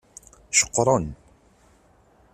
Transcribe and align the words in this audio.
Ceqqren. 0.57 1.05